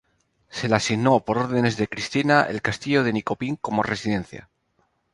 [0.49, 4.49] Se le asignó, por órdenes de Cristina, el castillo de Nyköping como residencia.